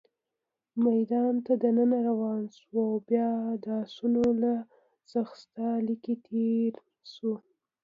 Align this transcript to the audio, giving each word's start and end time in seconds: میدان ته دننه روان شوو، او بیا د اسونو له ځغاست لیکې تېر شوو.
میدان 0.85 1.33
ته 1.45 1.53
دننه 1.61 1.99
روان 2.07 2.41
شوو، 2.57 2.79
او 2.89 2.95
بیا 3.09 3.29
د 3.63 3.65
اسونو 3.83 4.23
له 4.41 4.53
ځغاست 5.11 5.53
لیکې 5.87 6.13
تېر 6.25 6.73
شوو. 7.11 7.33